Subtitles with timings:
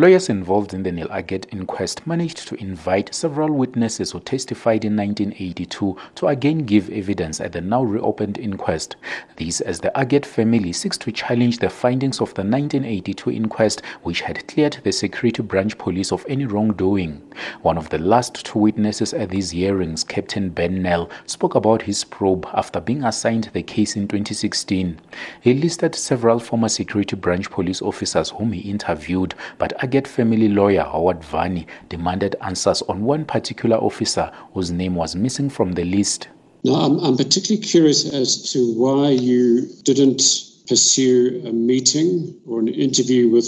[0.00, 4.96] Lawyers involved in the Neil Aggett inquest managed to invite several witnesses who testified in
[4.96, 8.94] 1982 to again give evidence at the now reopened inquest.
[9.34, 14.20] This as the Aggett family seeks to challenge the findings of the 1982 inquest, which
[14.20, 17.20] had cleared the security branch police of any wrongdoing.
[17.62, 22.04] One of the last two witnesses at these hearings, Captain Ben Nel, spoke about his
[22.04, 25.00] probe after being assigned the case in 2016.
[25.40, 30.82] He listed several former security branch police officers whom he interviewed, but Aggett family lawyer
[30.82, 36.28] Howard Varney demanded answers on one particular officer whose name was missing from the list.
[36.62, 40.20] Now, I'm, I'm particularly curious as to why you didn't
[40.68, 43.46] pursue a meeting or an interview with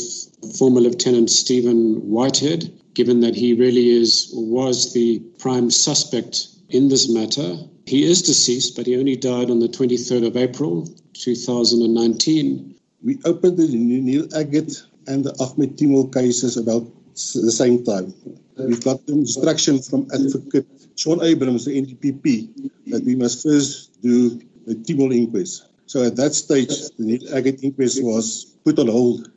[0.59, 6.89] former Lieutenant Stephen Whitehead, given that he really is or was the prime suspect in
[6.89, 7.59] this matter.
[7.85, 12.77] He is deceased, but he only died on the 23rd of April 2019.
[13.03, 18.15] We opened the Neil Aggett and the Ahmed Timol cases about the same time.
[18.57, 20.67] We've got instruction from Advocate
[20.97, 25.67] Shaun Abrahams, the NDPP, that we must first do the Timol inquest.
[25.87, 29.31] So at that stage, the Aggett inquest was put on hold.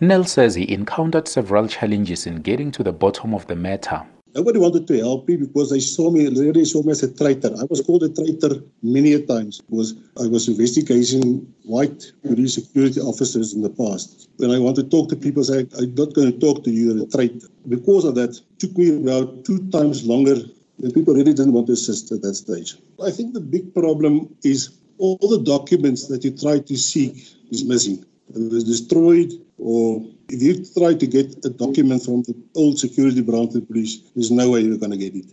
[0.00, 4.02] Nel says he encountered several challenges in getting to the bottom of the matter.
[4.34, 7.52] Nobody wanted to help me because they saw me, already saw me as a traitor.
[7.60, 13.52] I was called a traitor many times because I was investigating white police security officers
[13.52, 14.30] in the past.
[14.38, 16.94] When I want to talk to people, say, I'm not going to talk to you,
[16.94, 17.48] you're a traitor.
[17.68, 20.36] Because of that, it took me about two times longer
[20.82, 22.76] The people really didn't want to assist at that stage.
[23.02, 27.14] I think the big problem is all the documents that you try to seek
[27.50, 28.04] is missing.
[28.34, 29.30] It was destroyed
[29.62, 33.60] or if you try to get a document from the old security branch of the
[33.62, 35.26] police, there's no way you're going to get it.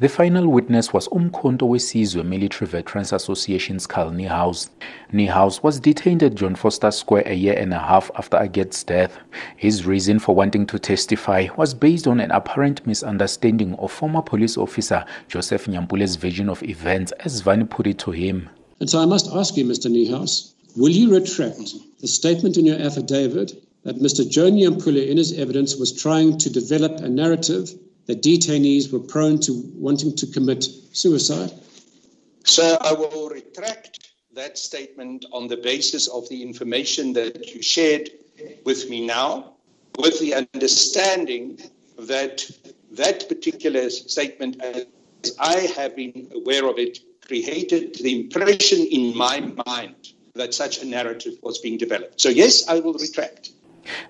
[0.00, 4.70] The final witness was Umkhonto Wesizwe Military Veterans Association's Carl Niehaus.
[5.12, 9.18] Niehaus was detained at John Vorster Square a year and a half after Aggett's death.
[9.56, 14.56] His reason for wanting to testify was based on an apparent misunderstanding of former police
[14.56, 18.48] officer Joseph Nyambule's version of events, as Varney put it to him.
[18.80, 19.90] And so I must ask you, Mr.
[19.90, 21.60] Niehaus, will you retract
[22.00, 23.52] the statement in your affidavit
[23.84, 24.28] that Mr.
[24.28, 27.70] Joe Nyampule, in his evidence, was trying to develop a narrative
[28.06, 31.52] that detainees were prone to wanting to commit suicide?
[32.44, 38.10] Sir, I will retract that statement on the basis of the information that you shared
[38.64, 39.54] with me now,
[39.98, 41.58] with the understanding
[41.98, 42.48] that
[42.92, 44.86] that particular statement, as
[45.38, 50.86] I have been aware of it, created the impression in my mind that such a
[50.86, 52.20] narrative was being developed.
[52.20, 53.50] So, yes, I will retract.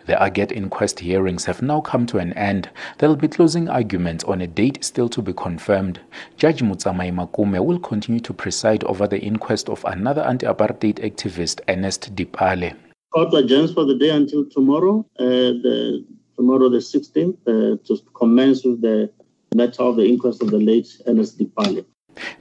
[0.09, 2.71] The Aggett inquest hearings have now come to an end.
[2.97, 6.01] There will be closing arguments on a date still to be confirmed.
[6.39, 12.17] Judge Motsamai Makume will continue to preside over the inquest of another anti-apartheid activist, Ernest
[12.17, 12.75] Dipale.
[13.13, 18.65] Court adjourns for the day until tomorrow, uh, the, tomorrow the 16th, uh, to commence
[18.65, 19.13] with the
[19.55, 21.85] matter of the inquest of the late Ernest Dipale.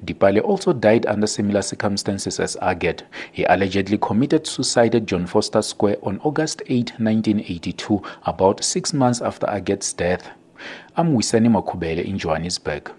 [0.06, 3.04] Dipale also died under similar circumstances as Aggett.
[3.32, 9.22] He allegedly committed suicide at John Vorster Square on August 8, 1982, about six months
[9.22, 10.30] after Aggett's death.
[10.96, 12.92] I'm Wisani Makubele in Johannesburg.